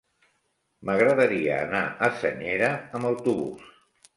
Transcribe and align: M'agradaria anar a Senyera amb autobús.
M'agradaria 0.89 1.59
anar 1.67 1.83
a 2.07 2.09
Senyera 2.23 2.73
amb 2.99 3.11
autobús. 3.11 3.71